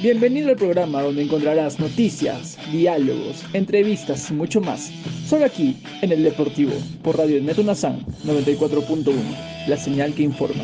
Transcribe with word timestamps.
Bienvenido 0.00 0.50
al 0.50 0.56
programa 0.56 1.02
donde 1.02 1.24
encontrarás 1.24 1.80
noticias, 1.80 2.56
diálogos, 2.70 3.44
entrevistas 3.52 4.30
y 4.30 4.34
mucho 4.34 4.60
más. 4.60 4.92
Solo 5.26 5.44
aquí, 5.44 5.82
en 6.02 6.12
el 6.12 6.22
Deportivo, 6.22 6.70
por 7.02 7.18
Radio 7.18 7.42
Neto 7.42 7.64
Nazán 7.64 8.06
94.1, 8.24 9.12
la 9.66 9.76
señal 9.76 10.14
que 10.14 10.22
informa. 10.22 10.62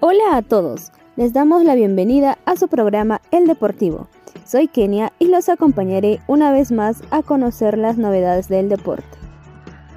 Hola 0.00 0.36
a 0.36 0.42
todos, 0.42 0.90
les 1.14 1.32
damos 1.32 1.62
la 1.62 1.76
bienvenida 1.76 2.36
a 2.44 2.56
su 2.56 2.66
programa 2.66 3.20
El 3.30 3.46
Deportivo. 3.46 4.08
Soy 4.44 4.66
Kenia 4.66 5.12
y 5.20 5.28
los 5.28 5.48
acompañaré 5.48 6.18
una 6.26 6.50
vez 6.50 6.72
más 6.72 7.02
a 7.12 7.22
conocer 7.22 7.78
las 7.78 7.98
novedades 7.98 8.48
del 8.48 8.68
deporte. 8.68 9.16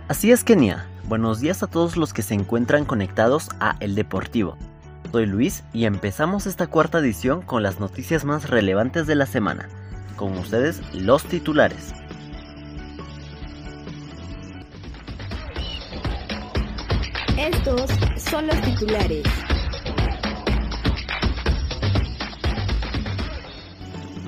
Así 0.08 0.32
es 0.32 0.44
Kenia, 0.44 0.88
buenos 1.08 1.40
días 1.40 1.62
a 1.62 1.68
todos 1.68 1.98
los 1.98 2.14
que 2.14 2.22
se 2.22 2.34
encuentran 2.34 2.86
conectados 2.86 3.50
a 3.60 3.76
El 3.80 3.96
Deportivo. 3.96 4.58
Soy 5.12 5.26
Luis 5.26 5.64
y 5.72 5.86
empezamos 5.86 6.46
esta 6.46 6.68
cuarta 6.68 7.00
edición 7.00 7.42
con 7.42 7.64
las 7.64 7.80
noticias 7.80 8.26
más 8.26 8.50
relevantes 8.50 9.08
de 9.08 9.16
la 9.16 9.26
semana. 9.26 9.70
Con 10.16 10.38
ustedes 10.38 10.82
los 10.94 11.24
titulares. 11.24 11.94
Estos 17.38 17.92
son 18.18 18.48
los 18.48 18.60
titulares. 18.62 19.24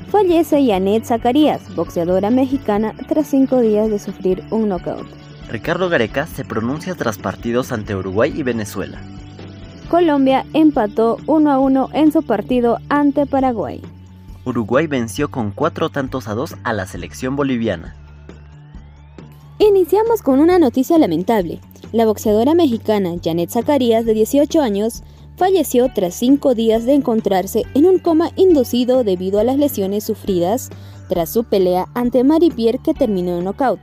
Fallece 0.09 0.66
Janet 0.66 1.05
Zacarías, 1.05 1.75
boxeadora 1.75 2.30
mexicana, 2.30 2.94
tras 3.07 3.27
cinco 3.27 3.59
días 3.59 3.89
de 3.89 3.99
sufrir 3.99 4.44
un 4.52 4.69
knockout. 4.69 5.27
Ricardo 5.49 5.87
Gareca 5.87 6.27
se 6.27 6.43
pronuncia 6.43 6.93
tras 6.95 7.17
partidos 7.17 7.71
ante 7.71 7.95
Uruguay 7.95 8.33
y 8.35 8.43
Venezuela. 8.43 9.01
Colombia 9.89 10.45
empató 10.53 11.17
1 11.25 11.52
a 11.52 11.59
1 11.59 11.89
en 11.94 12.11
su 12.11 12.22
partido 12.23 12.80
ante 12.89 13.25
Paraguay. 13.25 13.81
Uruguay 14.44 14.88
venció 14.88 15.31
con 15.31 15.52
cuatro 15.52 15.89
tantos 15.89 16.27
a 16.27 16.33
dos 16.33 16.55
a 16.63 16.73
la 16.73 16.85
selección 16.85 17.38
boliviana. 17.38 17.95
Iniciamos 19.59 20.22
con 20.22 20.39
una 20.39 20.59
noticia 20.59 20.97
lamentable. 20.97 21.59
La 21.94 22.05
boxeadora 22.05 22.53
mexicana 22.53 23.16
Janet 23.23 23.50
Zacarías, 23.50 24.05
de 24.05 24.13
18 24.13 24.61
años, 24.61 25.03
falleció 25.38 25.91
tras 25.94 26.16
cinco 26.16 26.55
días 26.55 26.85
de 26.85 26.94
encontrarse 26.94 27.63
en 27.73 27.85
un 27.85 28.00
coma 28.00 28.31
inducido 28.35 29.05
debido 29.05 29.39
a 29.39 29.45
las 29.45 29.57
lesiones 29.57 30.03
sufridas 30.03 30.69
tras 31.07 31.29
su 31.29 31.45
pelea 31.45 31.88
ante 31.94 32.25
Mari 32.25 32.50
Pierre 32.52 32.79
que 32.79 32.94
terminó 32.94 33.38
en 33.38 33.45
knockout. 33.45 33.79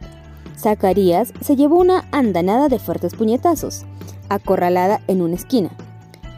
Zacarías 0.57 1.33
se 1.41 1.57
llevó 1.57 1.79
una 1.79 2.05
andanada 2.13 2.69
de 2.69 2.79
fuertes 2.79 3.15
puñetazos, 3.15 3.85
acorralada 4.29 5.01
en 5.09 5.23
una 5.23 5.35
esquina. 5.35 5.71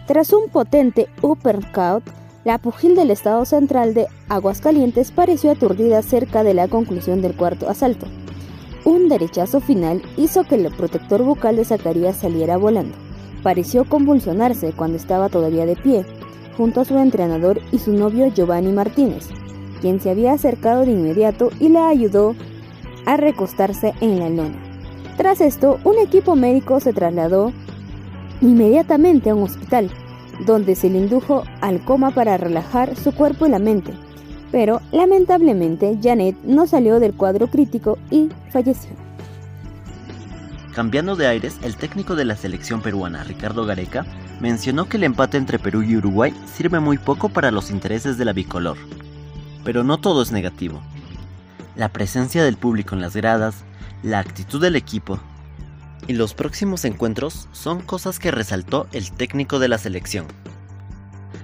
Tras 0.06 0.32
un 0.32 0.48
potente 0.48 1.08
uppercut, 1.22 2.02
la 2.44 2.58
pugil 2.58 2.94
del 2.94 3.10
estado 3.10 3.44
central 3.44 3.92
de 3.92 4.06
Aguascalientes 4.28 5.10
pareció 5.10 5.50
aturdida 5.50 6.00
cerca 6.02 6.44
de 6.44 6.54
la 6.54 6.68
conclusión 6.68 7.20
del 7.20 7.36
cuarto 7.36 7.68
asalto. 7.68 8.06
Un 8.84 9.08
derechazo 9.08 9.60
final 9.60 10.00
hizo 10.16 10.44
que 10.44 10.54
el 10.54 10.72
protector 10.72 11.24
bucal 11.24 11.56
de 11.56 11.64
Zacarías 11.64 12.18
saliera 12.18 12.56
volando. 12.56 12.96
Pareció 13.42 13.84
convulsionarse 13.84 14.72
cuando 14.72 14.96
estaba 14.96 15.28
todavía 15.28 15.66
de 15.66 15.74
pie, 15.74 16.06
junto 16.56 16.80
a 16.80 16.84
su 16.84 16.96
entrenador 16.96 17.60
y 17.72 17.78
su 17.78 17.92
novio 17.92 18.28
Giovanni 18.32 18.70
Martínez, 18.72 19.28
quien 19.80 20.00
se 20.00 20.10
había 20.10 20.32
acercado 20.32 20.86
de 20.86 20.92
inmediato 20.92 21.50
y 21.58 21.68
la 21.68 21.88
ayudó 21.88 22.36
a 23.06 23.16
recostarse 23.16 23.94
en 24.00 24.18
la 24.18 24.28
lona. 24.28 24.58
Tras 25.16 25.40
esto, 25.40 25.80
un 25.84 25.98
equipo 25.98 26.36
médico 26.36 26.78
se 26.80 26.92
trasladó 26.92 27.52
inmediatamente 28.42 29.30
a 29.30 29.34
un 29.34 29.44
hospital, 29.44 29.90
donde 30.44 30.74
se 30.74 30.90
le 30.90 30.98
indujo 30.98 31.44
al 31.62 31.82
coma 31.84 32.10
para 32.10 32.36
relajar 32.36 32.94
su 32.96 33.12
cuerpo 33.12 33.46
y 33.46 33.50
la 33.50 33.58
mente. 33.58 33.94
Pero 34.52 34.80
lamentablemente 34.92 35.98
Janet 36.02 36.36
no 36.44 36.66
salió 36.66 37.00
del 37.00 37.14
cuadro 37.14 37.48
crítico 37.48 37.98
y 38.10 38.28
falleció. 38.50 38.90
Cambiando 40.74 41.16
de 41.16 41.26
aires, 41.26 41.56
el 41.62 41.76
técnico 41.76 42.14
de 42.16 42.26
la 42.26 42.36
selección 42.36 42.82
peruana, 42.82 43.24
Ricardo 43.24 43.64
Gareca, 43.64 44.04
mencionó 44.40 44.88
que 44.88 44.98
el 44.98 45.04
empate 45.04 45.38
entre 45.38 45.58
Perú 45.58 45.82
y 45.82 45.96
Uruguay 45.96 46.34
sirve 46.44 46.80
muy 46.80 46.98
poco 46.98 47.30
para 47.30 47.50
los 47.50 47.70
intereses 47.70 48.18
de 48.18 48.26
la 48.26 48.34
bicolor. 48.34 48.76
Pero 49.64 49.84
no 49.84 49.96
todo 49.98 50.22
es 50.22 50.32
negativo. 50.32 50.82
La 51.76 51.90
presencia 51.90 52.42
del 52.42 52.56
público 52.56 52.94
en 52.94 53.02
las 53.02 53.14
gradas, 53.14 53.64
la 54.02 54.18
actitud 54.18 54.62
del 54.62 54.76
equipo, 54.76 55.20
y 56.06 56.14
los 56.14 56.32
próximos 56.32 56.84
encuentros 56.86 57.48
son 57.52 57.82
cosas 57.82 58.18
que 58.18 58.30
resaltó 58.30 58.86
el 58.92 59.12
técnico 59.12 59.58
de 59.58 59.68
la 59.68 59.76
selección. 59.76 60.26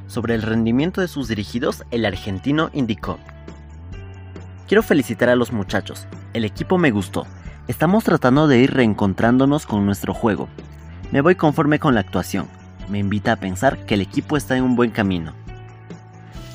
Sobre 0.06 0.34
el 0.34 0.42
rendimiento 0.42 1.03
de 1.03 1.09
sus 1.09 1.28
dirigidos, 1.28 1.84
el 1.91 2.06
argentino 2.06 2.71
indicó, 2.72 3.19
Quiero 4.69 4.82
felicitar 4.82 5.28
a 5.28 5.37
los 5.37 5.53
muchachos, 5.53 6.06
el 6.32 6.47
equipo 6.47 6.78
me 6.78 6.92
gustó, 6.92 7.26
estamos 7.69 8.04
tratando 8.04 8.48
de 8.48 8.59
ir 8.59 8.72
reencontrándonos 8.72 9.66
con 9.66 9.84
nuestro 9.84 10.15
juego. 10.15 10.48
Me 11.10 11.21
voy 11.21 11.34
conforme 11.34 11.78
con 11.78 11.94
la 11.94 12.00
actuación, 12.00 12.47
me 12.88 12.98
invita 12.98 13.32
a 13.32 13.37
pensar 13.37 13.84
que 13.84 13.94
el 13.94 14.00
equipo 14.00 14.38
está 14.38 14.56
en 14.56 14.65
un 14.65 14.76
buen 14.76 14.92
camino. 14.92 15.34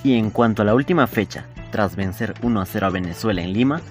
Y 0.04 0.14
en 0.14 0.32
cuanto 0.32 0.64
a 0.64 0.66
la 0.66 0.74
última 0.74 1.06
fecha, 1.06 1.46
tras 1.72 1.96
vencer 1.96 2.34
1 2.42 2.62
a 2.62 2.66
0 2.66 2.88
a 2.88 2.90
Venezuela 2.90 3.42
en 3.42 3.54
Lima, 3.54 3.82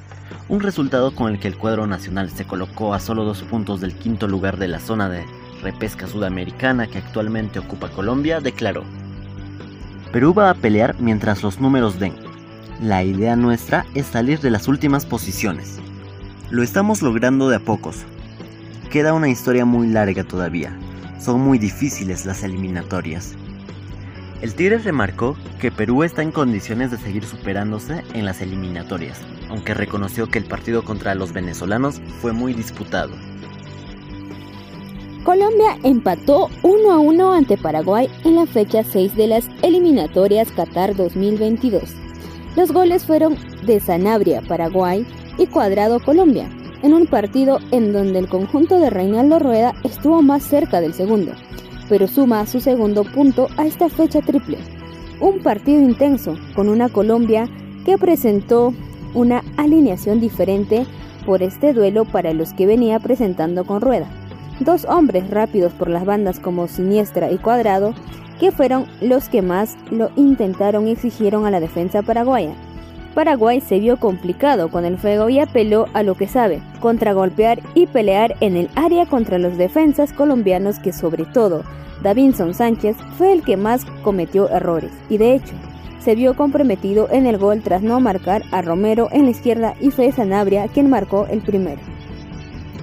un 0.48 0.60
resultado 0.60 1.14
con 1.14 1.32
el 1.32 1.40
que 1.40 1.48
el 1.48 1.56
cuadro 1.56 1.86
nacional 1.86 2.30
se 2.30 2.46
colocó 2.46 2.94
a 2.94 3.00
solo 3.00 3.24
dos 3.24 3.42
puntos 3.42 3.80
del 3.80 3.94
quinto 3.94 4.28
lugar 4.28 4.56
de 4.56 4.68
la 4.68 4.80
zona 4.80 5.08
de 5.08 5.24
repesca 5.62 6.06
sudamericana 6.06 6.86
que 6.86 6.98
actualmente 6.98 7.58
ocupa 7.58 7.88
Colombia, 7.88 8.40
declaró, 8.40 8.84
Perú 10.12 10.32
va 10.32 10.50
a 10.50 10.54
pelear 10.54 10.96
mientras 11.00 11.42
los 11.42 11.60
números 11.60 11.98
den. 11.98 12.14
La 12.80 13.02
idea 13.02 13.36
nuestra 13.36 13.86
es 13.94 14.06
salir 14.06 14.40
de 14.40 14.50
las 14.50 14.68
últimas 14.68 15.04
posiciones. 15.04 15.78
Lo 16.50 16.62
estamos 16.62 17.02
logrando 17.02 17.48
de 17.48 17.56
a 17.56 17.60
pocos. 17.60 18.04
Queda 18.90 19.14
una 19.14 19.28
historia 19.28 19.64
muy 19.64 19.88
larga 19.88 20.24
todavía. 20.24 20.78
Son 21.18 21.40
muy 21.40 21.58
difíciles 21.58 22.24
las 22.24 22.44
eliminatorias. 22.44 23.34
El 24.42 24.54
Tigre 24.54 24.78
remarcó 24.78 25.34
que 25.58 25.72
Perú 25.72 26.02
está 26.02 26.22
en 26.22 26.30
condiciones 26.30 26.90
de 26.90 26.98
seguir 26.98 27.24
superándose 27.24 28.02
en 28.12 28.26
las 28.26 28.42
eliminatorias, 28.42 29.18
aunque 29.48 29.72
reconoció 29.72 30.26
que 30.28 30.38
el 30.38 30.44
partido 30.44 30.84
contra 30.84 31.14
los 31.14 31.32
venezolanos 31.32 32.02
fue 32.20 32.32
muy 32.34 32.52
disputado. 32.52 33.12
Colombia 35.24 35.78
empató 35.82 36.50
1 36.62 36.92
a 36.92 36.98
1 36.98 37.32
ante 37.32 37.56
Paraguay 37.56 38.08
en 38.24 38.36
la 38.36 38.46
fecha 38.46 38.84
6 38.84 39.16
de 39.16 39.26
las 39.26 39.48
eliminatorias 39.62 40.52
Qatar 40.52 40.94
2022. 40.94 41.82
Los 42.56 42.72
goles 42.72 43.04
fueron 43.04 43.36
de 43.64 43.80
Sanabria, 43.80 44.42
Paraguay, 44.42 45.06
y 45.38 45.46
Cuadrado, 45.46 45.98
Colombia, 46.00 46.48
en 46.82 46.94
un 46.94 47.06
partido 47.06 47.58
en 47.72 47.92
donde 47.92 48.18
el 48.18 48.28
conjunto 48.28 48.78
de 48.78 48.90
Reinaldo 48.90 49.38
Rueda 49.38 49.74
estuvo 49.82 50.22
más 50.22 50.42
cerca 50.42 50.80
del 50.80 50.94
segundo 50.94 51.32
pero 51.88 52.08
suma 52.08 52.46
su 52.46 52.60
segundo 52.60 53.04
punto 53.04 53.48
a 53.56 53.66
esta 53.66 53.88
fecha 53.88 54.20
triple. 54.20 54.58
Un 55.20 55.40
partido 55.40 55.80
intenso 55.80 56.36
con 56.54 56.68
una 56.68 56.88
Colombia 56.88 57.48
que 57.84 57.96
presentó 57.96 58.74
una 59.14 59.42
alineación 59.56 60.20
diferente 60.20 60.86
por 61.24 61.42
este 61.42 61.72
duelo 61.72 62.04
para 62.04 62.32
los 62.32 62.52
que 62.52 62.66
venía 62.66 63.00
presentando 63.00 63.64
con 63.64 63.80
Rueda. 63.80 64.06
Dos 64.60 64.84
hombres 64.84 65.28
rápidos 65.30 65.72
por 65.72 65.88
las 65.88 66.04
bandas 66.04 66.40
como 66.40 66.68
Siniestra 66.68 67.30
y 67.30 67.38
Cuadrado, 67.38 67.94
que 68.40 68.52
fueron 68.52 68.86
los 69.00 69.28
que 69.28 69.42
más 69.42 69.76
lo 69.90 70.10
intentaron 70.16 70.86
y 70.86 70.92
exigieron 70.92 71.46
a 71.46 71.50
la 71.50 71.60
defensa 71.60 72.02
paraguaya. 72.02 72.54
Paraguay 73.14 73.62
se 73.62 73.78
vio 73.78 73.96
complicado 73.96 74.70
con 74.70 74.84
el 74.84 74.98
fuego 74.98 75.30
y 75.30 75.38
apeló 75.38 75.86
a 75.94 76.02
lo 76.02 76.16
que 76.16 76.28
sabe, 76.28 76.60
contragolpear 76.80 77.60
y 77.74 77.86
pelear 77.86 78.36
en 78.40 78.58
el 78.58 78.68
área 78.74 79.06
contra 79.06 79.38
los 79.38 79.56
defensas 79.56 80.12
colombianos 80.12 80.78
que 80.78 80.92
sobre 80.92 81.24
todo 81.24 81.64
Davinson 82.06 82.54
Sánchez 82.54 82.96
fue 83.18 83.32
el 83.32 83.42
que 83.42 83.56
más 83.56 83.84
cometió 84.04 84.48
errores 84.48 84.92
y 85.08 85.18
de 85.18 85.34
hecho 85.34 85.54
se 85.98 86.14
vio 86.14 86.36
comprometido 86.36 87.08
en 87.10 87.26
el 87.26 87.36
gol 87.36 87.62
tras 87.64 87.82
no 87.82 87.98
marcar 87.98 88.44
a 88.52 88.62
Romero 88.62 89.08
en 89.10 89.24
la 89.24 89.32
izquierda 89.32 89.74
y 89.80 89.90
fue 89.90 90.12
Sanabria 90.12 90.68
quien 90.68 90.88
marcó 90.88 91.26
el 91.26 91.40
primero. 91.40 91.80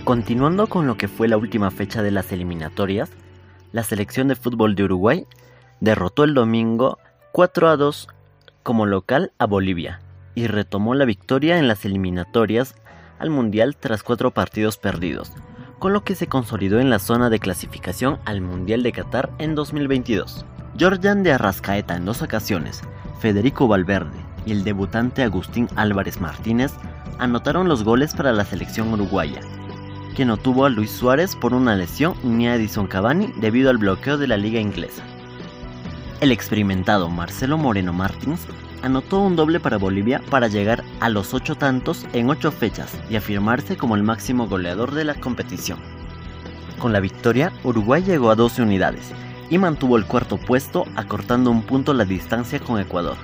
Continuando 0.03 0.67
con 0.67 0.87
lo 0.87 0.97
que 0.97 1.07
fue 1.07 1.29
la 1.29 1.37
última 1.37 1.71
fecha 1.71 2.03
de 2.03 2.11
las 2.11 2.33
eliminatorias, 2.33 3.11
la 3.71 3.83
selección 3.83 4.27
de 4.27 4.35
fútbol 4.35 4.75
de 4.75 4.83
Uruguay 4.83 5.25
derrotó 5.79 6.25
el 6.25 6.33
domingo 6.33 6.97
4 7.31 7.69
a 7.69 7.77
2 7.77 8.09
como 8.61 8.85
local 8.85 9.31
a 9.37 9.45
Bolivia 9.45 10.01
y 10.35 10.47
retomó 10.47 10.95
la 10.95 11.05
victoria 11.05 11.59
en 11.59 11.69
las 11.69 11.85
eliminatorias 11.85 12.75
al 13.19 13.29
Mundial 13.29 13.77
tras 13.77 14.03
cuatro 14.03 14.31
partidos 14.31 14.77
perdidos, 14.77 15.31
con 15.83 15.91
lo 15.91 16.05
que 16.05 16.15
se 16.15 16.27
consolidó 16.27 16.79
en 16.79 16.89
la 16.89 16.97
zona 16.97 17.29
de 17.29 17.39
clasificación 17.39 18.17
al 18.23 18.39
Mundial 18.39 18.83
de 18.83 18.93
Qatar 18.93 19.31
en 19.37 19.53
2022. 19.53 20.45
Jordan 20.79 21.23
de 21.23 21.33
Arrascaeta 21.33 21.97
en 21.97 22.05
dos 22.05 22.21
ocasiones, 22.21 22.79
Federico 23.19 23.67
Valverde 23.67 24.17
y 24.45 24.53
el 24.53 24.63
debutante 24.63 25.23
Agustín 25.23 25.67
Álvarez 25.75 26.21
Martínez 26.21 26.71
anotaron 27.19 27.67
los 27.67 27.83
goles 27.83 28.15
para 28.15 28.31
la 28.31 28.45
selección 28.45 28.93
uruguaya. 28.93 29.41
que 30.15 30.23
no 30.23 30.37
tuvo 30.37 30.63
a 30.63 30.69
Luis 30.69 30.89
Suárez 30.89 31.35
por 31.35 31.53
una 31.53 31.75
lesión 31.75 32.15
ni 32.23 32.47
a 32.47 32.55
Edison 32.55 32.87
Cavani 32.87 33.33
debido 33.41 33.69
al 33.69 33.77
bloqueo 33.77 34.17
de 34.17 34.27
la 34.27 34.37
liga 34.37 34.61
inglesa. 34.61 35.03
El 36.21 36.31
experimentado 36.31 37.09
Marcelo 37.09 37.57
Moreno 37.57 37.91
Martins 37.91 38.47
anotó 38.83 39.21
un 39.21 39.35
doble 39.35 39.59
para 39.59 39.77
Bolivia 39.77 40.21
para 40.29 40.47
llegar 40.47 40.83
a 40.99 41.09
los 41.09 41.33
ocho 41.33 41.55
tantos 41.55 42.05
en 42.13 42.29
ocho 42.29 42.51
fechas 42.51 42.95
y 43.09 43.15
afirmarse 43.15 43.77
como 43.77 43.95
el 43.95 44.03
máximo 44.03 44.47
goleador 44.47 44.91
de 44.91 45.05
la 45.05 45.15
competición. 45.15 45.79
Con 46.77 46.93
la 46.93 46.99
victoria, 46.99 47.51
Uruguay 47.63 48.03
llegó 48.03 48.29
a 48.29 48.35
12 48.35 48.61
unidades 48.61 49.11
y 49.49 49.57
mantuvo 49.57 49.97
el 49.97 50.05
cuarto 50.05 50.37
puesto 50.37 50.85
acortando 50.95 51.49
un 51.49 51.63
punto 51.63 51.93
la 51.93 52.05
distancia 52.05 52.59
con 52.59 52.79
Ecuador. 52.79 53.15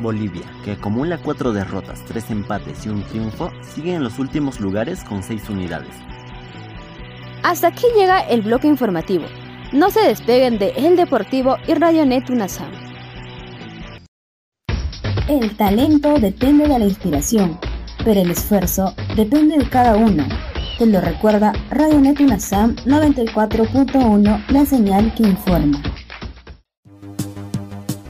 Bolivia, 0.00 0.42
que 0.64 0.72
acumula 0.72 1.18
cuatro 1.18 1.52
derrotas, 1.52 2.04
tres 2.04 2.28
empates 2.30 2.84
y 2.84 2.88
un 2.88 3.04
triunfo, 3.04 3.52
sigue 3.62 3.94
en 3.94 4.02
los 4.02 4.18
últimos 4.18 4.58
lugares 4.58 5.04
con 5.04 5.22
seis 5.22 5.48
unidades. 5.48 5.94
Hasta 7.44 7.68
aquí 7.68 7.86
llega 7.96 8.20
el 8.20 8.42
bloque 8.42 8.66
informativo. 8.66 9.26
No 9.72 9.90
se 9.90 10.00
despeguen 10.00 10.58
de 10.58 10.70
El 10.70 10.96
Deportivo 10.96 11.56
y 11.68 11.74
Radionet 11.74 12.28
UNASAM. 12.30 12.91
El 15.40 15.56
talento 15.56 16.18
depende 16.18 16.68
de 16.68 16.78
la 16.78 16.84
inspiración, 16.84 17.58
pero 18.04 18.20
el 18.20 18.30
esfuerzo 18.30 18.94
depende 19.16 19.56
de 19.56 19.66
cada 19.66 19.96
uno. 19.96 20.26
Te 20.78 20.84
lo 20.84 21.00
recuerda 21.00 21.54
Radionet 21.70 22.20
UNASAM 22.20 22.76
94.1, 22.84 24.44
la 24.50 24.66
señal 24.66 25.14
que 25.14 25.22
informa. 25.22 25.82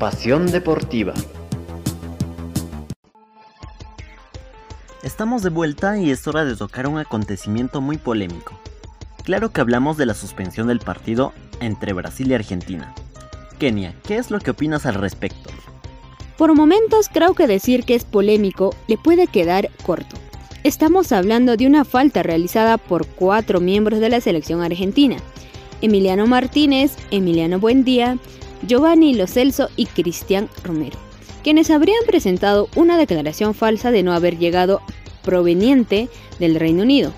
Pasión 0.00 0.50
deportiva. 0.50 1.14
Estamos 5.04 5.44
de 5.44 5.50
vuelta 5.50 5.98
y 5.98 6.10
es 6.10 6.26
hora 6.26 6.44
de 6.44 6.56
tocar 6.56 6.88
un 6.88 6.98
acontecimiento 6.98 7.80
muy 7.80 7.98
polémico. 7.98 8.58
Claro 9.22 9.52
que 9.52 9.60
hablamos 9.60 9.96
de 9.96 10.06
la 10.06 10.14
suspensión 10.14 10.66
del 10.66 10.80
partido 10.80 11.32
entre 11.60 11.92
Brasil 11.92 12.32
y 12.32 12.34
Argentina. 12.34 12.92
Kenia, 13.60 13.94
¿qué 14.02 14.16
es 14.16 14.32
lo 14.32 14.40
que 14.40 14.50
opinas 14.50 14.86
al 14.86 14.94
respecto? 14.94 15.50
Por 16.37 16.55
momentos 16.55 17.08
creo 17.12 17.34
que 17.34 17.46
decir 17.46 17.84
que 17.84 17.94
es 17.94 18.05
polémico 18.05 18.75
le 18.88 18.99
puede 18.99 19.26
quedar 19.26 19.70
corto. 19.84 20.17
Estamos 20.64 21.12
hablando 21.12 21.56
de 21.56 21.67
una 21.67 21.84
falta 21.84 22.23
realizada 22.23 22.79
por 22.79 23.06
cuatro 23.06 23.61
miembros 23.61 24.00
de 24.00 24.08
la 24.08 24.20
selección 24.20 24.62
argentina. 24.62 25.17
Emiliano 25.81 26.26
Martínez, 26.26 26.96
Emiliano 27.11 27.58
Buendía, 27.58 28.19
Giovanni 28.67 29.14
Lo 29.14 29.26
Celso 29.26 29.69
y 29.76 29.87
Cristian 29.87 30.49
Romero 30.62 30.99
quienes 31.43 31.70
habrían 31.70 32.02
presentado 32.06 32.69
una 32.76 32.96
declaración 32.96 33.55
falsa 33.55 33.90
de 33.90 34.02
no 34.02 34.12
haber 34.12 34.38
llegado 34.38 34.81
proveniente 35.23 36.08
del 36.38 36.55
Reino 36.55 36.82
Unido, 36.82 37.12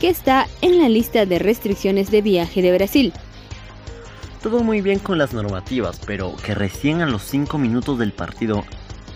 que 0.00 0.08
está 0.08 0.48
en 0.60 0.78
la 0.78 0.88
lista 0.88 1.26
de 1.26 1.38
restricciones 1.38 2.10
de 2.10 2.22
viaje 2.22 2.62
de 2.62 2.72
Brasil. 2.72 3.12
Todo 4.42 4.62
muy 4.62 4.80
bien 4.82 5.00
con 5.00 5.18
las 5.18 5.34
normativas, 5.34 6.00
pero 6.06 6.36
que 6.36 6.54
recién 6.54 7.00
a 7.00 7.06
los 7.06 7.22
5 7.22 7.58
minutos 7.58 7.98
del 7.98 8.12
partido 8.12 8.64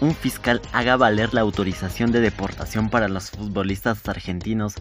un 0.01 0.17
fiscal 0.17 0.61
haga 0.73 0.97
valer 0.97 1.33
la 1.33 1.43
autorización 1.43 2.11
de 2.11 2.21
deportación 2.21 2.91
para 2.91 3.09
los 3.09 3.31
futbolistas 3.31 4.09
argentinos 4.09 4.75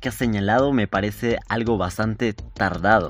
que 0.00 0.10
ha 0.10 0.12
señalado 0.12 0.70
me 0.74 0.86
parece 0.86 1.38
algo 1.48 1.78
bastante 1.78 2.34
tardado. 2.34 3.08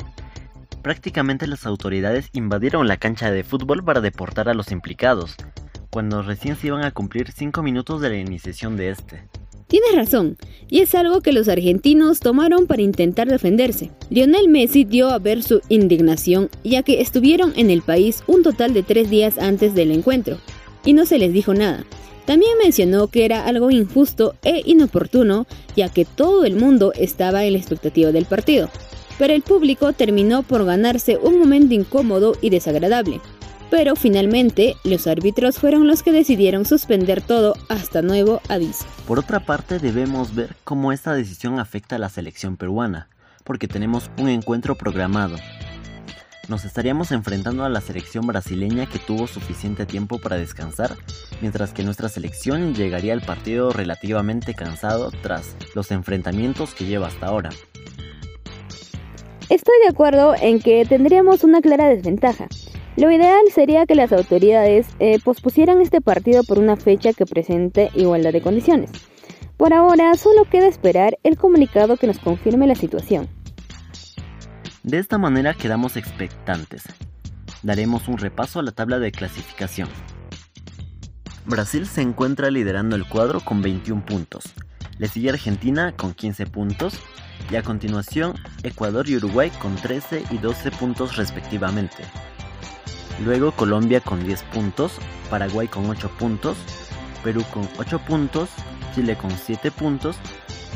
Prácticamente 0.83 1.49
las 1.49 1.67
autoridades 1.67 2.29
invadieron 2.33 2.87
la 2.87 2.99
cancha 2.99 3.33
de 3.33 3.43
fútbol 3.43 3.85
para 3.85 4.01
deportar 4.01 4.49
a 4.49 4.55
los 4.55 4.71
implicados, 4.71 5.35
cuando 5.91 6.23
recién 6.23 6.55
se 6.55 6.69
iban 6.69 6.85
a 6.85 6.93
cumplir 6.93 7.33
5 7.33 7.65
minutos 7.65 8.01
de 8.01 8.11
la 8.11 8.17
iniciación 8.17 8.77
de 8.77 8.91
este. 8.91 9.29
Tienes 9.69 9.97
razón, 9.97 10.37
y 10.71 10.81
es 10.81 10.95
algo 10.95 11.23
que 11.23 11.33
los 11.33 11.49
argentinos 11.49 12.21
tomaron 12.21 12.69
para 12.69 12.83
intentar 12.83 13.27
defenderse. 13.27 13.91
Lionel 14.11 14.49
Messi 14.49 14.85
dio 14.85 15.09
a 15.09 15.19
ver 15.19 15.43
su 15.43 15.61
indignación, 15.69 16.51
ya 16.63 16.85
que 16.85 17.01
estuvieron 17.01 17.53
en 17.57 17.71
el 17.71 17.83
país 17.83 18.23
un 18.29 18.45
total 18.45 18.75
de 18.75 18.85
tres 18.85 19.11
días 19.11 19.39
antes 19.39 19.75
del 19.75 19.91
encuentro, 19.91 20.39
y 20.85 20.93
no 20.93 21.05
se 21.05 21.19
les 21.19 21.33
dijo 21.33 21.53
nada. 21.53 21.85
También 22.27 22.53
mencionó 22.63 23.09
que 23.09 23.25
era 23.25 23.45
algo 23.45 23.73
injusto 23.73 24.37
e 24.45 24.63
inoportuno, 24.67 25.49
ya 25.75 25.89
que 25.89 26.05
todo 26.05 26.45
el 26.45 26.55
mundo 26.55 26.93
estaba 26.97 27.45
en 27.45 27.55
la 27.55 27.59
expectativa 27.59 28.13
del 28.13 28.25
partido. 28.25 28.71
Pero 29.19 29.33
el 29.33 29.43
público 29.43 29.93
terminó 29.93 30.45
por 30.45 30.65
ganarse 30.65 31.17
un 31.17 31.41
momento 31.41 31.75
incómodo 31.75 32.37
y 32.41 32.51
desagradable, 32.51 33.21
pero 33.71 33.97
finalmente 33.97 34.77
los 34.85 35.07
árbitros 35.07 35.59
fueron 35.59 35.87
los 35.87 36.03
que 36.03 36.13
decidieron 36.13 36.65
suspender 36.65 37.21
todo 37.21 37.55
hasta 37.69 38.03
nuevo 38.03 38.41
aviso. 38.49 38.87
Por 39.07 39.19
otra 39.19 39.41
parte, 39.41 39.79
debemos 39.79 40.35
ver 40.35 40.57
cómo 40.65 40.93
esta 40.93 41.15
decisión 41.15 41.59
afecta 41.59 41.97
a 41.97 41.99
la 41.99 42.09
selección 42.09 42.57
peruana, 42.57 43.09
porque 43.45 43.69
tenemos 43.69 44.11
un 44.19 44.29
encuentro 44.29 44.77
programado. 44.77 45.37
Nos 46.49 46.65
estaríamos 46.65 47.11
enfrentando 47.11 47.65
a 47.65 47.69
la 47.69 47.81
selección 47.81 48.25
brasileña 48.25 48.87
que 48.87 49.01
tuvo 49.01 49.27
suficiente 49.27 49.85
tiempo 49.85 50.21
para 50.21 50.37
descansar, 50.37 50.97
mientras 51.41 51.73
que 51.73 51.83
nuestra 51.83 52.09
selección 52.09 52.75
llegaría 52.75 53.15
al 53.15 53.23
partido 53.23 53.73
relativamente 53.73 54.55
cansado 54.55 55.11
tras 55.23 55.57
los 55.75 55.91
enfrentamientos 55.91 56.73
que 56.73 56.85
lleva 56.85 57.09
hasta 57.09 57.27
ahora. 57.27 57.51
Estoy 59.49 59.75
de 59.83 59.89
acuerdo 59.89 60.35
en 60.41 60.61
que 60.61 60.85
tendríamos 60.85 61.45
una 61.45 61.61
clara 61.61 61.89
desventaja, 61.89 62.49
lo 62.97 63.11
ideal 63.11 63.45
sería 63.55 63.85
que 63.85 63.95
las 63.95 64.13
autoridades 64.13 64.89
eh, 64.99 65.19
pospusieran 65.23 65.81
este 65.81 66.01
partido 66.01 66.45
por 66.45 66.59
una 66.59 66.77
fecha 66.77 67.13
que 67.13 67.27
presente 67.27 67.91
igualdad 67.95 68.33
de 68.33 68.41
condiciones. 68.41 68.91
Por 69.57 69.75
ahora 69.75 70.15
solo 70.15 70.45
queda 70.45 70.67
esperar 70.67 71.19
el 71.23 71.37
comunicado 71.37 71.97
que 71.97 72.07
nos 72.07 72.19
confirme 72.19 72.67
la 72.67 72.75
situación. 72.75 73.29
De 74.83 74.99
esta 74.99 75.19
manera 75.19 75.53
quedamos 75.55 75.97
expectantes. 75.97 76.85
Daremos 77.63 78.09
un 78.09 78.19
repaso 78.19 78.61
a 78.61 78.63
la 78.63 78.73
tabla 78.73 78.99
de 78.99 79.13
clasificación. 79.13 79.89
Brasil 81.45 81.87
se 81.87 82.03
encuentra 82.03 82.51
liderando 82.51 82.97
el 82.97 83.07
cuadro 83.07 83.41
con 83.41 83.63
21 83.63 84.05
puntos. 84.05 84.55
Le 84.99 85.09
sigue 85.09 85.31
Argentina 85.31 85.95
con 85.97 86.15
15 86.15 86.47
puntos 86.47 86.99
y 87.51 87.57
a 87.57 87.63
continuación 87.63 88.35
Ecuador 88.63 89.09
y 89.09 89.17
Uruguay 89.17 89.51
con 89.61 89.77
13 89.77 90.25
y 90.31 90.39
12 90.39 90.71
puntos 90.73 91.17
respectivamente. 91.17 92.05
Luego 93.25 93.53
Colombia 93.53 94.01
con 94.01 94.25
10 94.25 94.43
puntos, 94.45 94.93
Paraguay 95.31 95.69
con 95.69 95.89
8 95.89 96.11
puntos, 96.19 96.57
Perú 97.25 97.45
con 97.53 97.69
8 97.79 97.99
puntos, 98.01 98.51
Chile 98.95 99.17
con 99.17 99.31
7 99.31 99.71
puntos, 99.71 100.17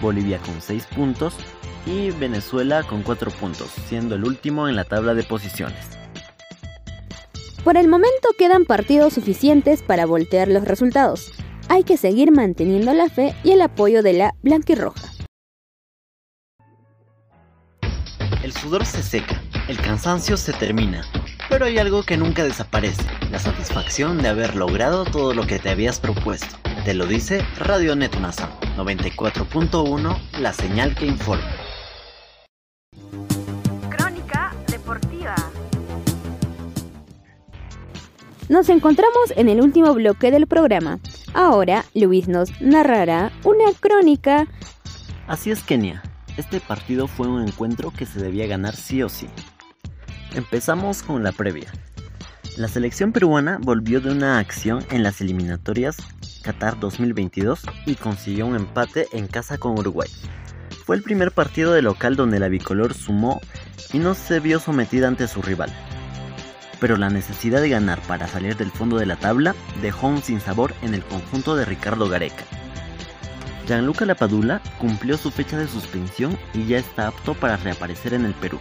Bolivia 0.00 0.38
con 0.38 0.60
6 0.60 0.86
puntos 0.86 1.34
y 1.86 2.10
Venezuela 2.12 2.82
con 2.82 3.02
4 3.02 3.30
puntos, 3.30 3.68
siendo 3.86 4.14
el 4.14 4.24
último 4.24 4.68
en 4.68 4.76
la 4.76 4.84
tabla 4.84 5.14
de 5.14 5.22
posiciones. 5.22 6.00
Por 7.62 7.76
el 7.76 7.88
momento 7.88 8.30
quedan 8.38 8.64
partidos 8.64 9.12
suficientes 9.12 9.82
para 9.82 10.06
voltear 10.06 10.48
los 10.48 10.64
resultados. 10.64 11.30
Hay 11.68 11.84
que 11.84 11.98
seguir 11.98 12.32
manteniendo 12.32 12.94
la 12.94 13.10
fe 13.10 13.34
y 13.44 13.52
el 13.52 13.60
apoyo 13.60 14.02
de 14.02 14.14
la 14.14 14.34
blanquirroja. 14.42 15.08
El 18.42 18.52
sudor 18.54 18.86
se 18.86 19.02
seca, 19.02 19.42
el 19.70 19.80
cansancio 19.80 20.36
se 20.36 20.52
termina, 20.52 21.06
pero 21.48 21.64
hay 21.64 21.78
algo 21.78 22.02
que 22.02 22.16
nunca 22.16 22.42
desaparece, 22.42 23.04
la 23.30 23.38
satisfacción 23.38 24.18
de 24.18 24.26
haber 24.28 24.56
logrado 24.56 25.04
todo 25.04 25.32
lo 25.32 25.46
que 25.46 25.60
te 25.60 25.70
habías 25.70 26.00
propuesto. 26.00 26.56
Te 26.84 26.92
lo 26.92 27.06
dice 27.06 27.44
Radio 27.56 27.94
Net 27.94 28.10
94.1, 28.10 30.18
la 30.40 30.52
señal 30.52 30.96
que 30.96 31.06
informa. 31.06 31.44
Crónica 33.90 34.52
Deportiva. 34.66 35.36
Nos 38.48 38.68
encontramos 38.70 39.32
en 39.36 39.48
el 39.48 39.60
último 39.60 39.94
bloque 39.94 40.32
del 40.32 40.48
programa. 40.48 40.98
Ahora 41.32 41.84
Luis 41.94 42.26
nos 42.26 42.60
narrará 42.60 43.30
una 43.44 43.66
crónica. 43.78 44.48
Así 45.28 45.52
es, 45.52 45.62
Kenia. 45.62 46.02
Este 46.36 46.58
partido 46.58 47.06
fue 47.06 47.28
un 47.28 47.46
encuentro 47.46 47.92
que 47.92 48.06
se 48.06 48.20
debía 48.20 48.48
ganar 48.48 48.74
sí 48.74 49.04
o 49.04 49.08
sí. 49.08 49.28
Empezamos 50.34 51.02
con 51.02 51.24
la 51.24 51.32
previa. 51.32 51.72
La 52.56 52.68
selección 52.68 53.10
peruana 53.10 53.58
volvió 53.60 54.00
de 54.00 54.12
una 54.12 54.38
acción 54.38 54.84
en 54.90 55.02
las 55.02 55.20
eliminatorias 55.20 55.96
Qatar 56.42 56.78
2022 56.78 57.62
y 57.84 57.96
consiguió 57.96 58.46
un 58.46 58.54
empate 58.54 59.08
en 59.12 59.26
casa 59.26 59.58
con 59.58 59.76
Uruguay. 59.76 60.08
Fue 60.86 60.94
el 60.94 61.02
primer 61.02 61.32
partido 61.32 61.72
de 61.72 61.82
local 61.82 62.14
donde 62.14 62.38
la 62.38 62.48
bicolor 62.48 62.94
sumó 62.94 63.40
y 63.92 63.98
no 63.98 64.14
se 64.14 64.38
vio 64.38 64.60
sometida 64.60 65.08
ante 65.08 65.26
su 65.26 65.42
rival. 65.42 65.72
Pero 66.78 66.96
la 66.96 67.10
necesidad 67.10 67.60
de 67.60 67.68
ganar 67.68 68.00
para 68.02 68.28
salir 68.28 68.56
del 68.56 68.70
fondo 68.70 68.98
de 68.98 69.06
la 69.06 69.16
tabla 69.16 69.56
dejó 69.82 70.06
un 70.06 70.22
sinsabor 70.22 70.74
en 70.82 70.94
el 70.94 71.02
conjunto 71.02 71.56
de 71.56 71.64
Ricardo 71.64 72.08
Gareca. 72.08 72.44
Gianluca 73.66 74.06
Lapadula 74.06 74.62
cumplió 74.78 75.16
su 75.16 75.32
fecha 75.32 75.58
de 75.58 75.66
suspensión 75.66 76.38
y 76.54 76.66
ya 76.66 76.78
está 76.78 77.08
apto 77.08 77.34
para 77.34 77.56
reaparecer 77.56 78.14
en 78.14 78.24
el 78.24 78.34
Perú 78.34 78.60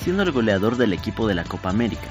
siendo 0.00 0.22
el 0.22 0.32
goleador 0.32 0.76
del 0.76 0.92
equipo 0.92 1.26
de 1.26 1.34
la 1.34 1.44
Copa 1.44 1.70
América. 1.70 2.08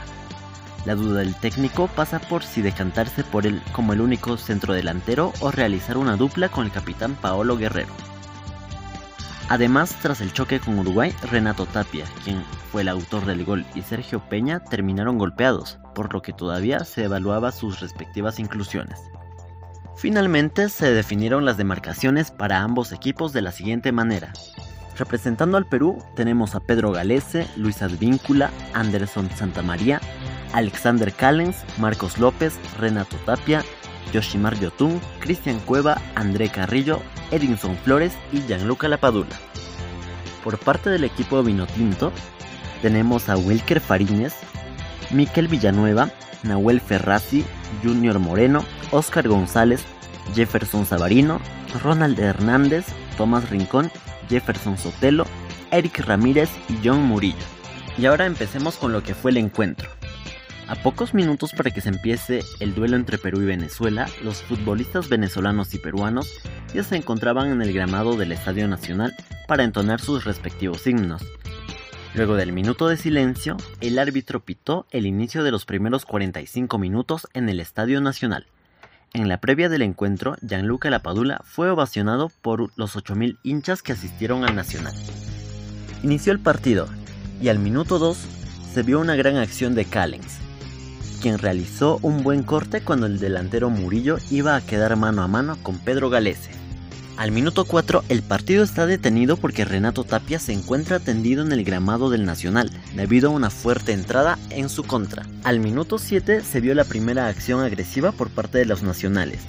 La 0.86 0.96
duda 0.96 1.20
del 1.20 1.36
técnico 1.36 1.88
pasa 1.88 2.20
por 2.20 2.44
si 2.44 2.62
decantarse 2.62 3.24
por 3.24 3.46
él 3.46 3.62
como 3.74 3.94
el 3.94 4.01
único 4.01 4.38
centrodelantero 4.38 5.34
o 5.41 5.51
realizar 5.51 5.98
una 5.98 6.15
dupla 6.15 6.50
con 6.50 6.65
el 6.65 6.72
capitán 6.72 7.15
Paolo 7.15 7.58
Guerrero. 7.58 7.94
Además, 9.50 9.96
tras 10.01 10.20
el 10.22 10.34
choque 10.34 10.60
con 10.60 10.77
Uruguay, 10.79 11.13
Renato 11.32 11.65
Tapia, 11.65 12.06
quien 12.24 12.44
fue 12.72 12.82
el 12.82 12.89
autor 12.89 13.25
del 13.25 13.46
gol, 13.46 13.65
y 13.75 13.82
Sergio 13.82 14.20
Peña 14.27 14.60
terminaron 14.60 15.17
golpeados, 15.17 15.79
por 15.96 16.13
lo 16.13 16.22
que 16.22 16.34
todavía 16.34 16.84
se 16.84 17.06
evaluaba 17.06 17.53
sus 17.53 17.79
respectivas 17.79 18.39
inclusiones. 18.39 19.00
Finalmente 19.96 20.70
se 20.70 20.94
definieron 20.94 21.46
las 21.46 21.58
demarcaciones 21.58 22.29
para 22.29 22.62
ambos 22.62 22.91
equipos 22.91 23.34
de 23.34 23.41
la 23.41 23.51
siguiente 23.51 23.91
manera. 23.91 24.34
Representando 24.97 25.57
al 25.57 25.65
Perú 25.65 26.03
tenemos 26.15 26.55
a 26.55 26.59
Pedro 26.59 26.91
Galese, 26.91 27.47
Luis 27.55 27.83
Advíncula, 27.83 28.49
Anderson 28.73 29.29
Santamaría, 29.29 30.01
Alexander 30.53 31.13
Callens, 31.13 31.57
Marcos 31.77 32.17
López, 32.17 32.57
Renato 32.79 33.15
Tapia, 33.17 33.63
Yoshimar 34.11 34.59
Yotun, 34.59 34.99
Cristian 35.19 35.59
Cueva, 35.59 36.01
André 36.15 36.49
Carrillo, 36.49 37.01
Edinson 37.29 37.77
Flores 37.77 38.13
y 38.31 38.41
Gianluca 38.41 38.87
Lapadula. 38.87 39.35
Por 40.43 40.57
parte 40.57 40.89
del 40.89 41.03
equipo 41.03 41.43
Vinotinto 41.43 42.11
tenemos 42.81 43.29
a 43.29 43.37
Wilker 43.37 43.81
Fariñez, 43.81 44.33
Miquel 45.11 45.47
Villanueva, 45.47 46.09
Nahuel 46.41 46.81
Ferrazzi, 46.81 47.45
Junior 47.83 48.17
Moreno, 48.17 48.63
Oscar 48.91 49.27
González, 49.27 49.83
Jefferson 50.33 50.85
Sabarino, 50.85 51.39
Ronald 51.83 52.19
Hernández, 52.19 52.85
Tomás 53.17 53.49
Rincón, 53.49 53.91
Jefferson 54.29 54.77
Sotelo, 54.77 55.25
Eric 55.72 56.00
Ramírez 56.00 56.50
y 56.69 56.79
John 56.88 57.03
Murillo. 57.03 57.36
Y 57.98 58.05
ahora 58.05 58.25
empecemos 58.25 58.75
con 58.75 58.91
lo 58.91 59.03
que 59.03 59.15
fue 59.15 59.31
el 59.31 59.38
encuentro. 59.38 59.89
A 60.67 60.75
pocos 60.75 61.13
minutos 61.13 61.53
para 61.53 61.72
que 61.72 61.79
se 61.79 61.89
empiece 61.89 62.43
el 62.60 62.75
duelo 62.75 62.98
entre 62.98 63.17
Perú 63.17 63.41
y 63.41 63.46
Venezuela, 63.46 64.10
los 64.22 64.43
futbolistas 64.43 65.07
venezolanos 65.07 65.74
y 65.74 65.79
peruanos 65.79 66.41
ya 66.74 66.84
se 66.84 66.98
encontraban 66.98 67.50
en 67.50 67.62
el 67.62 67.72
gramado 67.72 68.17
del 68.17 68.34
Estadio 68.34 68.67
Nacional 68.67 69.15
para 69.48 69.63
entonar 69.63 70.01
sus 70.01 70.25
respectivos 70.25 70.86
himnos. 70.86 71.24
Luego 72.15 72.36
del 72.36 72.51
minuto 72.51 72.89
de 72.89 72.98
silencio, 72.98 73.55
el 73.79 73.98
árbitro 73.98 74.41
pitó 74.41 74.88
el 74.91 75.05
inicio 75.05 75.43
de 75.43 75.51
los 75.51 75.65
primeros 75.65 76.05
45 76.05 76.77
minutos 76.77 77.27
en 77.34 77.48
el 77.48 77.62
Estadio 77.62 78.01
Nacional. 78.01 78.48
En 79.13 79.29
la 79.29 79.39
previa 79.39 79.69
del 79.69 79.81
encuentro, 79.81 80.35
Gianluca 80.41 80.89
Lapadula 80.89 81.41
fue 81.43 81.69
ovacionado 81.69 82.29
por 82.41 82.71
los 82.75 82.95
8.000 82.95 83.37
hinchas 83.43 83.81
que 83.81 83.93
asistieron 83.93 84.43
al 84.43 84.55
Nacional. 84.55 84.93
Inició 86.03 86.33
el 86.33 86.39
partido 86.39 86.87
y 87.41 87.49
al 87.49 87.59
minuto 87.59 87.99
2 87.99 88.17
se 88.73 88.83
vio 88.83 88.99
una 88.99 89.15
gran 89.15 89.37
acción 89.37 89.75
de 89.75 89.85
Callens, 89.85 90.37
quien 91.21 91.37
realizó 91.37 91.99
un 92.01 92.21
buen 92.21 92.43
corte 92.43 92.81
cuando 92.81 93.05
el 93.05 93.19
delantero 93.19 93.69
Murillo 93.69 94.17
iba 94.29 94.55
a 94.55 94.61
quedar 94.61 94.95
mano 94.97 95.23
a 95.23 95.27
mano 95.27 95.57
con 95.63 95.79
Pedro 95.79 96.09
Galese. 96.09 96.51
Al 97.17 97.31
minuto 97.31 97.65
4 97.65 98.03
el 98.09 98.21
partido 98.21 98.63
está 98.63 98.86
detenido 98.86 99.38
porque 99.38 99.65
Renato 99.65 100.03
Tapia 100.03 100.38
se 100.38 100.53
encuentra 100.53 101.00
tendido 101.00 101.43
en 101.43 101.51
el 101.51 101.63
gramado 101.63 102.12
del 102.12 102.25
Nacional 102.25 102.69
debido 102.95 103.29
a 103.29 103.33
una 103.33 103.50
fuerte 103.50 103.91
entrada 103.91 104.38
en 104.51 104.69
su 104.69 104.83
contra. 104.83 105.25
Al 105.43 105.59
minuto 105.59 105.97
7 105.97 106.43
se 106.43 106.62
vio 106.62 106.75
la 106.75 106.83
primera 106.83 107.27
acción 107.27 107.63
agresiva 107.63 108.12
por 108.12 108.29
parte 108.29 108.59
de 108.59 108.65
los 108.65 108.83
nacionales, 108.83 109.39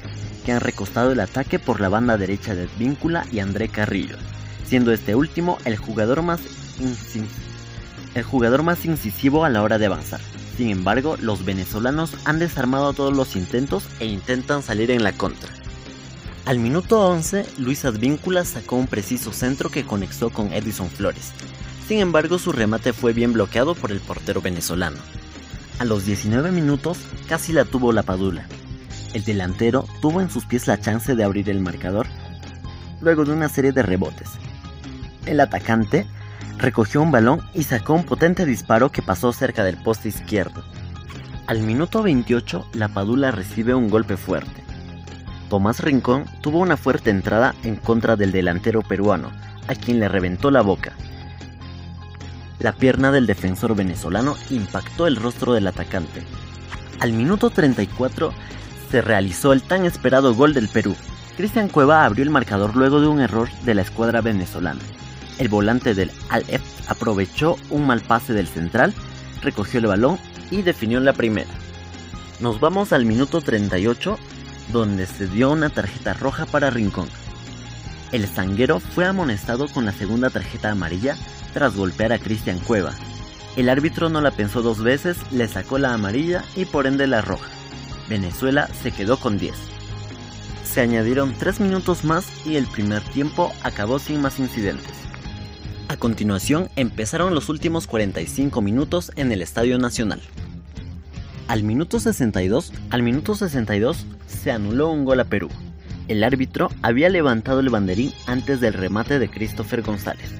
que 0.46 0.52
han 0.52 0.60
recostado 0.60 1.12
el 1.12 1.20
ataque 1.20 1.58
por 1.58 1.82
la 1.82 1.90
banda 1.90 2.16
derecha 2.16 2.54
de 2.54 2.70
Víncula 2.78 3.26
y 3.30 3.40
André 3.40 3.68
Carrillo, 3.68 4.16
siendo 4.66 4.90
este 4.90 5.14
último 5.14 5.58
el 5.66 5.76
jugador 5.76 6.22
más, 6.22 6.40
el 8.14 8.22
jugador 8.22 8.62
más 8.62 8.86
incisivo 8.86 9.44
a 9.44 9.50
la 9.50 9.62
hora 9.62 9.76
de 9.76 9.86
avanzar. 9.86 10.20
Sin 10.56 10.70
embargo, 10.70 11.18
los 11.20 11.44
venezolanos 11.44 12.14
han 12.24 12.38
desarmado 12.38 12.94
todos 12.94 13.14
los 13.14 13.36
intentos 13.36 13.84
e 14.00 14.06
intentan 14.06 14.62
salir 14.62 14.90
en 14.90 15.04
la 15.04 15.12
contra. 15.12 15.57
Al 16.48 16.60
minuto 16.60 17.06
11, 17.06 17.44
Luis 17.58 17.84
Advíncula 17.84 18.42
sacó 18.42 18.76
un 18.76 18.86
preciso 18.86 19.34
centro 19.34 19.68
que 19.68 19.84
conectó 19.84 20.30
con 20.30 20.50
Edison 20.50 20.88
Flores. 20.88 21.32
Sin 21.86 21.98
embargo, 21.98 22.38
su 22.38 22.52
remate 22.52 22.94
fue 22.94 23.12
bien 23.12 23.34
bloqueado 23.34 23.74
por 23.74 23.92
el 23.92 24.00
portero 24.00 24.40
venezolano. 24.40 24.96
A 25.78 25.84
los 25.84 26.06
19 26.06 26.50
minutos, 26.50 27.00
casi 27.28 27.52
la 27.52 27.66
tuvo 27.66 27.92
la 27.92 28.02
Padula. 28.02 28.46
El 29.12 29.24
delantero 29.24 29.84
tuvo 30.00 30.22
en 30.22 30.30
sus 30.30 30.46
pies 30.46 30.66
la 30.66 30.80
chance 30.80 31.14
de 31.14 31.22
abrir 31.22 31.50
el 31.50 31.60
marcador 31.60 32.06
luego 33.02 33.26
de 33.26 33.32
una 33.32 33.50
serie 33.50 33.72
de 33.72 33.82
rebotes. 33.82 34.30
El 35.26 35.40
atacante 35.40 36.06
recogió 36.56 37.02
un 37.02 37.10
balón 37.10 37.42
y 37.52 37.64
sacó 37.64 37.92
un 37.92 38.04
potente 38.04 38.46
disparo 38.46 38.90
que 38.90 39.02
pasó 39.02 39.34
cerca 39.34 39.64
del 39.64 39.76
poste 39.76 40.08
izquierdo. 40.08 40.64
Al 41.46 41.60
minuto 41.60 42.02
28, 42.02 42.70
la 42.72 42.88
Padula 42.88 43.32
recibe 43.32 43.74
un 43.74 43.90
golpe 43.90 44.16
fuerte. 44.16 44.67
Tomás 45.48 45.80
Rincón 45.80 46.24
tuvo 46.40 46.58
una 46.58 46.76
fuerte 46.76 47.10
entrada 47.10 47.54
en 47.62 47.76
contra 47.76 48.16
del 48.16 48.32
delantero 48.32 48.82
peruano, 48.82 49.30
a 49.66 49.74
quien 49.74 49.98
le 49.98 50.08
reventó 50.08 50.50
la 50.50 50.62
boca. 50.62 50.92
La 52.58 52.72
pierna 52.72 53.12
del 53.12 53.26
defensor 53.26 53.74
venezolano 53.74 54.36
impactó 54.50 55.06
el 55.06 55.16
rostro 55.16 55.52
del 55.52 55.66
atacante. 55.66 56.22
Al 57.00 57.12
minuto 57.12 57.50
34 57.50 58.32
se 58.90 59.00
realizó 59.00 59.52
el 59.52 59.62
tan 59.62 59.84
esperado 59.84 60.34
gol 60.34 60.54
del 60.54 60.68
Perú. 60.68 60.96
Cristian 61.36 61.68
Cueva 61.68 62.04
abrió 62.04 62.24
el 62.24 62.30
marcador 62.30 62.74
luego 62.74 63.00
de 63.00 63.06
un 63.06 63.20
error 63.20 63.48
de 63.64 63.74
la 63.74 63.82
escuadra 63.82 64.20
venezolana. 64.20 64.80
El 65.38 65.48
volante 65.48 65.94
del 65.94 66.10
Al-Ef 66.30 66.62
aprovechó 66.90 67.56
un 67.70 67.86
mal 67.86 68.00
pase 68.00 68.32
del 68.32 68.48
central, 68.48 68.92
recogió 69.40 69.78
el 69.78 69.86
balón 69.86 70.18
y 70.50 70.62
definió 70.62 70.98
la 70.98 71.12
primera. 71.12 71.50
Nos 72.40 72.58
vamos 72.58 72.92
al 72.92 73.04
minuto 73.04 73.40
38, 73.40 74.18
donde 74.72 75.06
se 75.06 75.26
dio 75.26 75.50
una 75.50 75.70
tarjeta 75.70 76.14
roja 76.14 76.46
para 76.46 76.70
Rincón. 76.70 77.08
El 78.12 78.26
zanguero 78.26 78.80
fue 78.80 79.06
amonestado 79.06 79.68
con 79.68 79.84
la 79.84 79.92
segunda 79.92 80.30
tarjeta 80.30 80.70
amarilla 80.70 81.16
tras 81.52 81.76
golpear 81.76 82.12
a 82.12 82.18
Cristian 82.18 82.58
Cueva. 82.58 82.94
El 83.56 83.68
árbitro 83.68 84.08
no 84.08 84.20
la 84.20 84.30
pensó 84.30 84.62
dos 84.62 84.82
veces, 84.82 85.16
le 85.32 85.48
sacó 85.48 85.78
la 85.78 85.92
amarilla 85.92 86.44
y 86.56 86.64
por 86.64 86.86
ende 86.86 87.06
la 87.06 87.22
roja. 87.22 87.50
Venezuela 88.08 88.68
se 88.82 88.92
quedó 88.92 89.18
con 89.18 89.38
10. 89.38 89.54
Se 90.64 90.80
añadieron 90.80 91.34
3 91.34 91.60
minutos 91.60 92.04
más 92.04 92.26
y 92.46 92.56
el 92.56 92.66
primer 92.66 93.02
tiempo 93.02 93.52
acabó 93.62 93.98
sin 93.98 94.20
más 94.20 94.38
incidentes. 94.38 94.92
A 95.88 95.96
continuación 95.96 96.68
empezaron 96.76 97.34
los 97.34 97.48
últimos 97.48 97.86
45 97.86 98.60
minutos 98.60 99.10
en 99.16 99.32
el 99.32 99.42
Estadio 99.42 99.78
Nacional. 99.78 100.20
Al 101.48 101.62
minuto 101.62 101.98
62, 101.98 102.72
al 102.90 103.02
minuto 103.02 103.34
62 103.34 104.06
se 104.26 104.52
anuló 104.52 104.90
un 104.90 105.04
gol 105.04 105.20
a 105.20 105.24
Perú. 105.24 105.48
El 106.06 106.22
árbitro 106.22 106.70
había 106.82 107.08
levantado 107.08 107.60
el 107.60 107.70
banderín 107.70 108.12
antes 108.26 108.60
del 108.60 108.74
remate 108.74 109.18
de 109.18 109.28
Christopher 109.28 109.82
González. 109.82 110.30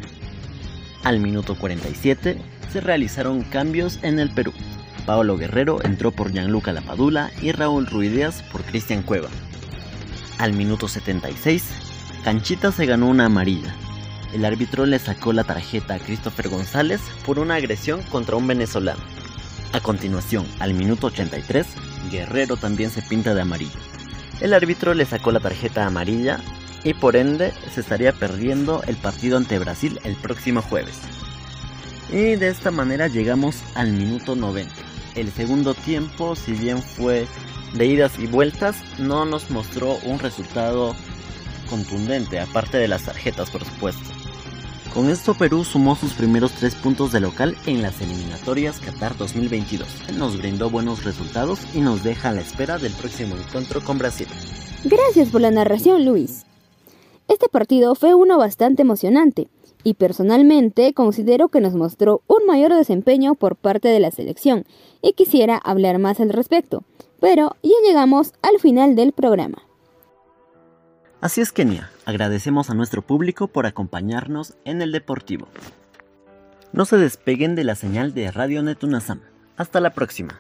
Al 1.05 1.19
minuto 1.21 1.57
47 1.57 2.39
se 2.71 2.81
realizaron 2.81 3.43
cambios 3.43 3.99
en 4.03 4.19
el 4.19 4.31
Perú. 4.31 4.53
Paolo 5.07 5.37
Guerrero 5.37 5.83
entró 5.83 6.13
por 6.13 6.31
Gianluca 6.31 6.73
Lapadula 6.73 7.31
y 7.41 7.53
Raúl 7.53 7.87
Ruidías 7.87 8.43
por 8.53 8.63
Cristian 8.63 9.03
Cueva. 9.03 9.29
Al 10.39 10.53
minuto 10.53 10.89
76, 10.89 11.65
Canchita 12.23 12.71
se 12.71 12.87
ganó 12.87 13.09
una 13.09 13.27
amarilla 13.27 13.75
el 14.33 14.45
árbitro 14.45 14.85
le 14.85 14.99
sacó 14.99 15.33
la 15.33 15.45
tarjeta 15.45 15.95
a 15.95 15.99
Christopher 15.99 16.49
González 16.49 17.01
por 17.25 17.39
una 17.39 17.55
agresión 17.55 18.03
contra 18.03 18.37
un 18.37 18.47
venezolano. 18.47 19.01
A 19.73 19.81
continuación, 19.81 20.47
al 20.61 20.73
minuto 20.73 21.09
83, 21.09 21.67
Guerrero 22.11 22.57
también 22.57 22.91
se 22.91 23.03
pinta 23.03 23.35
de 23.35 23.43
amarillo. 23.43 23.79
El 24.41 24.55
árbitro 24.55 24.95
le 24.95 25.05
sacó 25.05 25.31
la 25.31 25.41
tarjeta 25.41 25.85
amarilla 25.85 26.41
y 26.85 26.95
por 26.95 27.17
ende 27.17 27.53
se 27.75 27.81
estaría 27.81 28.13
perdiendo 28.13 28.83
el 28.87 28.97
partido 28.97 29.37
ante 29.37 29.59
Brasil 29.59 30.01
el 30.05 30.17
próximo 30.17 30.63
jueves. 30.63 31.01
Y 32.11 32.37
de 32.37 32.49
esta 32.49 32.71
manera 32.71 33.09
llegamos 33.09 33.57
al 33.75 33.93
minuto 33.93 34.37
90. 34.37 34.73
El 35.17 35.31
segundo 35.33 35.75
tiempo, 35.75 36.35
si 36.35 36.53
bien 36.53 36.81
fue 36.81 37.27
de 37.75 37.87
idas 37.87 38.19
y 38.19 38.27
vueltas, 38.27 38.77
no 38.99 39.27
nos 39.27 39.51
mostró 39.51 39.99
un 40.05 40.19
resultado 40.19 40.97
contundente, 41.69 42.41
aparte 42.41 42.79
de 42.79 42.89
las 42.89 43.03
tarjetas 43.03 43.51
por 43.51 43.65
supuesto. 43.65 44.09
Con 44.95 45.11
esto 45.11 45.35
Perú 45.35 45.65
sumó 45.65 45.95
sus 45.95 46.15
primeros 46.15 46.53
tres 46.53 46.75
puntos 46.75 47.13
de 47.13 47.21
local 47.21 47.57
en 47.67 47.83
las 47.83 48.01
eliminatorias 48.01 48.81
Qatar 48.81 49.17
2022. 49.17 49.87
Nos 50.17 50.39
brindó 50.39 50.71
buenos 50.71 51.05
resultados 51.05 51.61
y 51.75 51.81
nos 51.81 52.03
deja 52.03 52.31
a 52.31 52.33
la 52.33 52.41
espera 52.41 52.79
del 52.79 52.93
próximo 52.93 53.37
encuentro 53.37 53.83
con 53.83 53.99
Brasil. 53.99 54.27
Gracias 54.85 55.29
por 55.29 55.43
la 55.43 55.51
narración, 55.51 56.05
Luis. 56.05 56.47
Este 57.29 57.49
partido 57.49 57.95
fue 57.95 58.15
uno 58.15 58.39
bastante 58.39 58.83
emocionante 58.83 59.49
y 59.85 59.95
personalmente 59.95 60.95
considero 60.95 61.49
que 61.49 61.61
nos 61.61 61.75
mostró 61.75 62.23
un 62.27 62.47
mayor 62.47 62.75
desempeño 62.75 63.35
por 63.35 63.57
parte 63.57 63.89
de 63.89 64.01
la 64.01 64.11
selección 64.11 64.65
y 65.03 65.13
quisiera 65.13 65.59
hablar 65.59 65.99
más 65.99 66.19
al 66.21 66.31
respecto. 66.31 66.83
Pero 67.21 67.57
ya 67.63 67.75
llegamos 67.87 68.33
al 68.43 68.59
final 68.59 68.97
del 68.97 69.13
programa. 69.13 69.68
Así 71.21 71.41
es, 71.41 71.51
Kenia, 71.51 71.91
agradecemos 72.05 72.71
a 72.71 72.75
nuestro 72.75 73.03
público 73.03 73.49
por 73.49 73.67
acompañarnos 73.67 74.55
en 74.65 74.83
el 74.83 74.93
Deportivo. 74.93 75.49
No 76.73 76.85
se 76.85 76.97
despeguen 76.97 77.57
de 77.57 77.65
la 77.65 77.75
señal 77.75 78.15
de 78.15 78.31
Radio 78.31 78.63
Netunasam. 78.63 79.21
Hasta 79.57 79.81
la 79.81 79.91
próxima. 79.91 80.39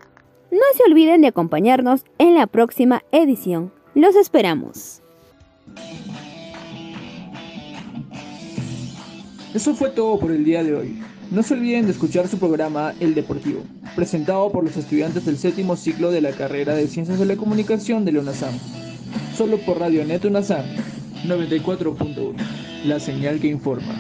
No 0.53 0.61
se 0.77 0.89
olviden 0.89 1.23
de 1.23 1.29
acompañarnos 1.29 2.05
en 2.19 2.37
la 2.37 2.47
próxima 2.47 3.03
edición. 3.11 3.73
Los 3.97 4.15
esperamos. 4.15 5.03
Eso 9.55 9.75
fue 9.75 9.91
todo 9.91 10.21
por 10.21 10.31
el 10.31 10.45
día 10.45 10.63
de 10.63 10.77
hoy. 10.77 11.03
No 11.33 11.43
se 11.43 11.55
olviden 11.55 11.87
de 11.87 11.93
escuchar 11.93 12.29
su 12.29 12.39
programa 12.39 12.95
El 13.01 13.17
Deportivo, 13.17 13.65
presentado 13.97 14.53
por 14.53 14.63
los 14.63 14.77
estudiantes 14.77 15.25
del 15.27 15.39
séptimo 15.39 15.75
ciclo 15.75 16.13
de 16.13 16.21
la 16.21 16.31
carrera 16.31 16.77
de 16.77 16.87
Ciencias 16.87 17.19
de 17.19 17.27
la 17.27 17.37
Comunicación 17.37 18.05
de 18.05 18.13
la 18.13 18.21
solo 19.39 19.57
por 19.59 19.79
Radio 19.79 20.05
Net 20.05 20.25
Unazán 20.25 20.65
94.1, 21.25 22.35
la 22.87 22.99
señal 22.99 23.39
que 23.39 23.47
informa. 23.47 23.95